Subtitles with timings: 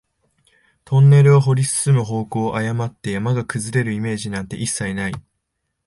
[0.83, 5.13] トンネルを掘り進む方向を誤って、山が崩れるイメージなんて一切ない